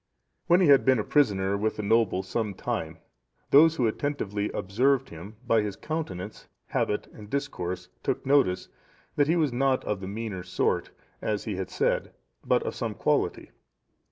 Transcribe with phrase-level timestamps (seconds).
[0.47, 2.97] When he had been a prisoner with the noble some time,
[3.51, 8.67] those who attentively observed him, by his countenance, habit, and discourse, took notice,
[9.15, 10.89] that he was not of the meaner sort,
[11.21, 13.51] as he had said, but of some quality.